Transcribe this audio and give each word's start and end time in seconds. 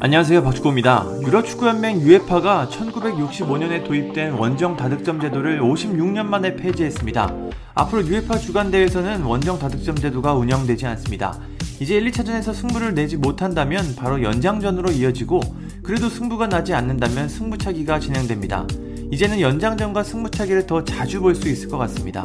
안녕하세요 0.00 0.44
박주호입니다. 0.44 1.22
유럽축구연맹 1.22 2.02
UEFA가 2.02 2.68
1965년에 2.70 3.84
도입된 3.84 4.34
원정 4.34 4.76
다득점 4.76 5.20
제도를 5.20 5.60
56년 5.60 6.24
만에 6.24 6.54
폐지했습니다. 6.54 7.34
앞으로 7.74 8.06
UEFA 8.06 8.40
주간대회에서는 8.40 9.24
원정 9.24 9.58
다득점 9.58 9.96
제도가 9.96 10.34
운영되지 10.34 10.86
않습니다. 10.86 11.36
이제 11.80 11.96
1, 11.96 12.12
2차전에서 12.12 12.54
승부를 12.54 12.94
내지 12.94 13.16
못한다면 13.16 13.96
바로 13.96 14.22
연장전으로 14.22 14.92
이어지고 14.92 15.40
그래도 15.82 16.08
승부가 16.08 16.46
나지 16.46 16.74
않는다면 16.74 17.28
승부차기가 17.28 17.98
진행됩니다. 17.98 18.68
이제는 19.10 19.40
연장전과 19.40 20.02
승부차기를 20.02 20.66
더 20.66 20.84
자주 20.84 21.20
볼 21.20 21.34
수 21.34 21.48
있을 21.48 21.68
것 21.68 21.78
같습니다. 21.78 22.24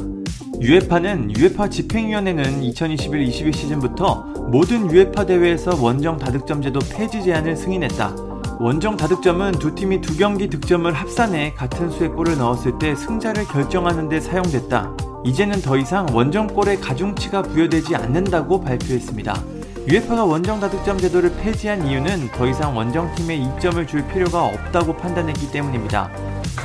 유에파는 0.61 1.35
유에파 1.37 1.69
집행위원회는 1.69 2.61
2021-22 2.61 3.53
시즌부터 3.55 4.23
모든 4.51 4.89
유에파 4.91 5.25
대회에서 5.25 5.81
원정 5.81 6.17
다득점 6.17 6.61
제도 6.61 6.79
폐지 6.79 7.23
제한을 7.23 7.55
승인했다. 7.55 8.15
원정 8.59 8.97
다득점은 8.97 9.53
두 9.53 9.73
팀이 9.75 10.01
두 10.01 10.15
경기 10.17 10.47
득점을 10.47 10.91
합산해 10.91 11.53
같은 11.55 11.89
수의 11.89 12.09
골을 12.09 12.37
넣었을 12.37 12.77
때 12.79 12.95
승자를 12.95 13.45
결정하는 13.45 14.09
데 14.09 14.19
사용됐다. 14.19 14.95
이제는 15.25 15.61
더 15.61 15.77
이상 15.77 16.05
원정골의 16.11 16.81
가중치가 16.81 17.41
부여되지 17.41 17.95
않는다고 17.95 18.61
발표했습니다. 18.61 19.52
유에파가 19.85 20.23
원정 20.23 20.61
다득점 20.61 20.97
제도를 20.97 21.35
폐지한 21.35 21.85
이유는 21.85 22.31
더 22.31 22.47
이상 22.47 22.75
원정팀에 22.75 23.35
이점을 23.35 23.85
줄 23.85 24.07
필요가 24.07 24.45
없다고 24.45 24.95
판단했기 24.95 25.51
때문입니다. 25.51 26.09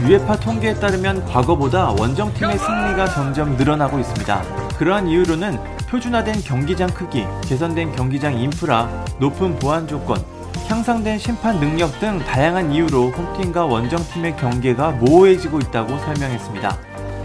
유에파 0.06 0.36
통계에 0.36 0.74
따르면 0.74 1.24
과거보다 1.26 1.90
원정팀의 1.98 2.56
승리가 2.56 3.08
점점 3.08 3.56
늘어나고 3.56 3.98
있습니다. 3.98 4.42
그러한 4.78 5.08
이유로는 5.08 5.58
표준화된 5.88 6.42
경기장 6.42 6.88
크기, 6.90 7.26
개선된 7.42 7.96
경기장 7.96 8.38
인프라, 8.38 8.88
높은 9.18 9.58
보안 9.58 9.88
조건, 9.88 10.22
향상된 10.68 11.18
심판 11.18 11.58
능력 11.58 11.98
등 11.98 12.20
다양한 12.20 12.70
이유로 12.70 13.10
홈팀과 13.10 13.64
원정팀의 13.66 14.36
경계가 14.36 14.92
모호해지고 14.92 15.58
있다고 15.58 15.98
설명했습니다. 15.98 16.78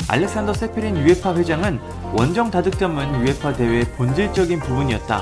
알렉산더 0.07 0.53
세페린 0.53 0.97
유에파 0.97 1.35
회장은 1.35 1.80
원정 2.13 2.50
다득점은 2.50 3.22
유에파 3.22 3.53
대회의 3.53 3.83
본질적인 3.91 4.59
부분이었다. 4.59 5.22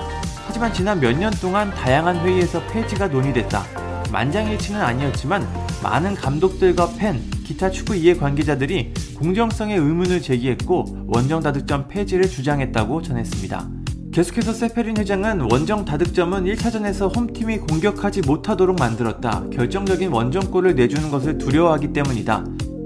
하지만 0.51 0.73
지난 0.73 0.99
몇 0.99 1.17
년 1.17 1.31
동안 1.39 1.71
다양한 1.71 2.17
회의에서 2.25 2.61
폐지가 2.67 3.07
논의됐다. 3.07 3.63
만장일치는 4.11 4.81
아니었지만 4.81 5.47
많은 5.81 6.13
감독들과 6.13 6.89
팬, 6.97 7.21
기타 7.45 7.71
축구 7.71 7.95
이해 7.95 8.13
관계자들이 8.15 8.93
공정성의 9.15 9.77
의문을 9.77 10.21
제기했고 10.21 11.05
원정 11.07 11.39
다득점 11.41 11.87
폐지를 11.87 12.27
주장했다고 12.27 13.01
전했습니다. 13.01 13.69
계속해서 14.11 14.51
세페린 14.51 14.97
회장은 14.97 15.47
원정 15.49 15.85
다득점은 15.85 16.43
1차전에서 16.43 17.15
홈팀이 17.15 17.59
공격하지 17.59 18.19
못하도록 18.19 18.75
만들었다. 18.77 19.45
결정적인 19.53 20.11
원정골을 20.11 20.75
내주는 20.75 21.09
것을 21.09 21.37
두려워하기 21.37 21.93
때문이다. 21.93 22.43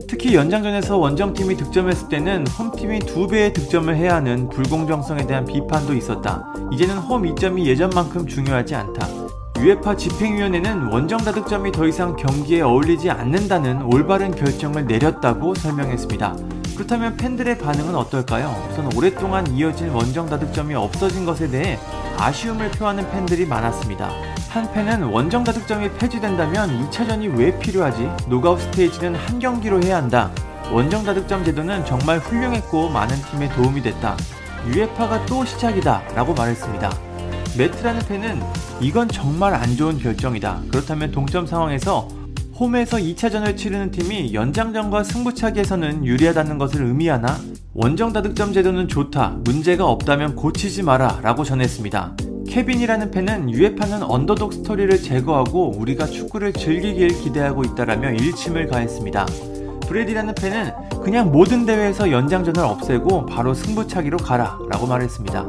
특히 0.07 0.35
연장전에서 0.35 0.97
원정팀이 0.97 1.55
득점했을 1.57 2.09
때는 2.09 2.45
홈팀이 2.47 2.99
두 2.99 3.27
배의 3.27 3.53
득점을 3.53 3.95
해야 3.95 4.15
하는 4.15 4.49
불공정성에 4.49 5.25
대한 5.25 5.45
비판도 5.45 5.93
있었다. 5.93 6.45
이제는 6.71 6.97
홈 6.97 7.25
이점이 7.25 7.65
예전만큼 7.67 8.27
중요하지 8.27 8.75
않다. 8.75 9.07
유에파 9.59 9.95
집행위원회는 9.95 10.87
원정 10.91 11.19
다득점이 11.19 11.71
더 11.71 11.87
이상 11.87 12.15
경기에 12.15 12.61
어울리지 12.61 13.09
않는다는 13.09 13.81
올바른 13.83 14.35
결정을 14.35 14.85
내렸다고 14.85 15.55
설명했습니다. 15.55 16.35
그렇다면 16.75 17.15
팬들의 17.15 17.57
반응은 17.57 17.95
어떨까요? 17.95 18.53
우선 18.69 18.95
오랫동안 18.95 19.47
이어진 19.47 19.89
원정 19.89 20.29
다득점이 20.29 20.75
없어진 20.75 21.25
것에 21.25 21.49
대해 21.49 21.79
아쉬움을 22.17 22.69
표하는 22.71 23.09
팬들이 23.11 23.45
많았습니다. 23.45 24.11
한 24.55 24.71
팬은 24.71 25.03
원정 25.03 25.43
다득점이 25.43 25.89
폐지된다면 25.97 26.69
2차전이 26.89 27.37
왜 27.37 27.59
필요하지? 27.59 28.09
knockout 28.29 28.61
stage는 28.61 29.13
한 29.13 29.37
경기로 29.37 29.83
해야 29.83 29.97
한다. 29.97 30.31
원정 30.71 31.03
다득점 31.03 31.43
제도는 31.43 31.83
정말 31.83 32.19
훌륭했고 32.19 32.87
많은 32.87 33.17
팀에 33.29 33.49
도움이 33.49 33.81
됐다. 33.81 34.15
UEFA가 34.73 35.25
또 35.25 35.43
시작이다. 35.43 36.03
라고 36.15 36.33
말했습니다. 36.33 36.89
매트라는 37.57 37.99
팬은 38.07 38.41
이건 38.79 39.09
정말 39.09 39.53
안 39.53 39.75
좋은 39.75 39.97
결정이다. 39.97 40.61
그렇다면 40.71 41.11
동점 41.11 41.45
상황에서 41.45 42.07
홈에서 42.57 42.95
2차전을 42.95 43.57
치르는 43.57 43.91
팀이 43.91 44.33
연장전과 44.33 45.03
승부차기에서는 45.03 46.05
유리하다는 46.05 46.57
것을 46.57 46.85
의미하나? 46.85 47.37
원정 47.73 48.13
다득점 48.13 48.53
제도는 48.53 48.87
좋다. 48.87 49.35
문제가 49.43 49.85
없다면 49.85 50.37
고치지 50.37 50.83
마라. 50.83 51.19
라고 51.21 51.43
전했습니다. 51.43 52.15
케빈이라는 52.55 53.11
팬은 53.11 53.51
UEFA는 53.51 54.03
언더독 54.03 54.53
스토리를 54.53 54.97
제거하고 55.01 55.73
우리가 55.77 56.05
축구를 56.05 56.53
즐기길 56.53 57.09
기대하고 57.09 57.65
있다라며 57.65 58.11
일침을 58.11 58.67
가했습니다. 58.67 59.25
브레디라는 59.89 60.33
팬은 60.35 60.71
그냥 61.03 61.33
모든 61.33 61.65
대회에서 61.65 62.09
연장전을 62.09 62.63
없애고 62.63 63.25
바로 63.25 63.53
승부차기로 63.53 64.19
가라 64.19 64.57
라고 64.69 64.87
말했습니다. 64.87 65.43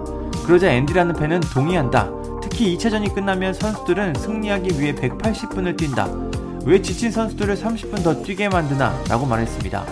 그러자 0.45 0.73
앤디라는 0.73 1.15
팬은 1.15 1.41
동의한다. 1.55 2.11
특히 2.43 2.77
2차전이 2.77 3.15
끝나면 3.15 3.55
선수들은 3.55 4.15
승리하기 4.15 4.81
위해 4.81 4.93
180분을 4.93 5.77
뛴다. 5.77 6.09
왜 6.65 6.83
지친 6.83 7.13
선수들을 7.13 7.55
30분 7.55 8.03
더 8.03 8.21
뛰게 8.21 8.49
만드나? 8.49 9.01
라고 9.09 9.27
말했습니다. 9.27 9.87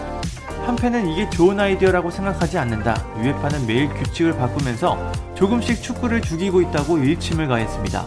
한편은 0.66 1.08
이게 1.08 1.28
좋은 1.30 1.58
아이디어라고 1.60 2.10
생각하지 2.10 2.58
않는다. 2.58 3.04
유에파는 3.22 3.66
매일 3.66 3.88
규칙을 3.88 4.36
바꾸면서 4.36 5.12
조금씩 5.34 5.82
축구를 5.82 6.20
죽이고 6.22 6.60
있다고 6.62 6.98
일침을 6.98 7.48
가했습니다. 7.48 8.06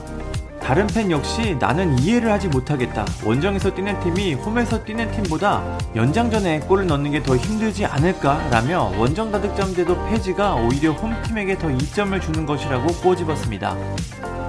다른 0.62 0.86
팬 0.88 1.10
역시 1.12 1.56
나는 1.60 1.98
이해를 2.00 2.30
하지 2.30 2.50
못하겠다. 2.50 3.06
원정에서 3.26 3.74
뛰는 3.74 3.98
팀이 4.02 4.34
홈에서 4.34 4.84
뛰는 4.84 5.10
팀보다 5.14 5.64
연장전에 5.96 6.60
골을 6.62 6.88
넣는 6.88 7.12
게 7.12 7.24
더 7.24 7.38
힘들지 7.38 7.86
않을까? 7.86 8.50
라며 8.50 8.92
원정 8.98 9.32
다득점 9.32 9.74
제도 9.74 9.96
폐지가 10.08 10.56
오히려 10.56 10.92
홈팀에게 10.92 11.58
더 11.58 11.72
이점을 11.72 12.20
주는 12.20 12.46
것이라고 12.46 12.88
꼬집었습니다. 12.96 13.76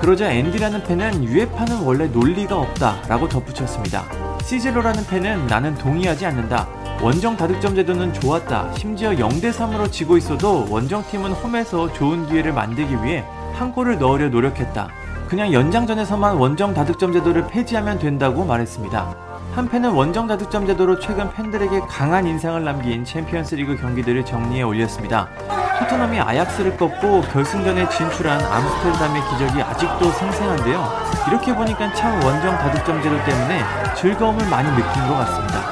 그러자 0.00 0.32
앤디라는 0.32 0.82
팬은 0.84 1.24
UEFA는 1.24 1.82
원래 1.82 2.06
논리가 2.06 2.56
없다 2.56 3.02
라고 3.08 3.28
덧붙였습니다. 3.28 4.27
시젤로라는 4.48 5.04
팬은 5.04 5.46
나는 5.46 5.74
동의하지 5.74 6.24
않는다. 6.24 6.66
원정 7.02 7.36
다득점 7.36 7.74
제도는 7.74 8.14
좋았다. 8.14 8.72
심지어 8.72 9.10
0대3으로 9.10 9.92
지고 9.92 10.16
있어도 10.16 10.66
원정팀은 10.70 11.32
홈에서 11.32 11.92
좋은 11.92 12.26
기회를 12.26 12.54
만들기 12.54 12.94
위해 13.04 13.26
한 13.52 13.70
골을 13.74 13.98
넣으려 13.98 14.30
노력했다. 14.30 14.88
그냥 15.28 15.52
연장전에서만 15.52 16.36
원정 16.36 16.72
다득점 16.72 17.12
제도를 17.12 17.46
폐지하면 17.48 17.98
된다고 17.98 18.46
말했습니다. 18.46 19.16
한 19.54 19.68
팬은 19.68 19.90
원정 19.90 20.26
다득점 20.26 20.66
제도로 20.66 20.98
최근 20.98 21.30
팬들에게 21.30 21.80
강한 21.80 22.26
인상을 22.26 22.64
남긴 22.64 23.04
챔피언스 23.04 23.56
리그 23.56 23.76
경기들을 23.76 24.24
정리해 24.24 24.62
올렸습니다. 24.62 25.28
토트넘이 25.78 26.20
아약스를 26.20 26.76
꺾고 26.76 27.22
결승전에 27.22 27.88
진출한 27.88 28.40
암스테르담의 28.40 29.22
기적이 29.30 29.62
아직도 29.62 30.10
생생한데요. 30.10 31.08
이렇게 31.28 31.54
보니까 31.54 31.92
참 31.94 32.20
원정 32.22 32.56
다득점 32.58 33.02
제도 33.02 33.24
때문에 33.24 33.62
즐거움을 33.94 34.48
많이 34.48 34.68
느낀 34.70 35.06
것 35.06 35.14
같습니다. 35.14 35.67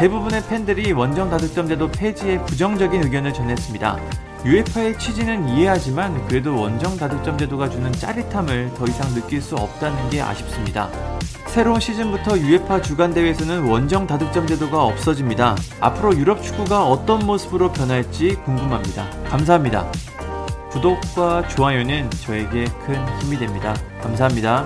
대부분의 0.00 0.42
팬들이 0.48 0.92
원정 0.92 1.28
다득점 1.28 1.68
제도 1.68 1.86
폐지에 1.90 2.42
부정적인 2.46 3.04
의견을 3.04 3.34
전했습니다. 3.34 3.98
UEFA의 4.46 4.98
취지는 4.98 5.46
이해하지만 5.50 6.26
그래도 6.26 6.58
원정 6.58 6.96
다득점 6.96 7.36
제도가 7.36 7.68
주는 7.68 7.92
짜릿함을 7.92 8.72
더 8.78 8.86
이상 8.86 9.12
느낄 9.12 9.42
수 9.42 9.56
없다는 9.56 10.08
게 10.08 10.22
아쉽습니다. 10.22 10.88
새로운 11.48 11.80
시즌부터 11.80 12.38
UEFA 12.38 12.80
주간 12.80 13.12
대회에서는 13.12 13.68
원정 13.68 14.06
다득점 14.06 14.46
제도가 14.46 14.82
없어집니다. 14.84 15.54
앞으로 15.80 16.16
유럽 16.16 16.42
축구가 16.42 16.86
어떤 16.86 17.26
모습으로 17.26 17.70
변할지 17.70 18.36
궁금합니다. 18.46 19.06
감사합니다. 19.28 19.92
구독과 20.70 21.48
좋아요는 21.48 22.08
저에게 22.08 22.64
큰 22.86 23.06
힘이 23.18 23.36
됩니다. 23.36 23.74
감사합니다. 24.00 24.64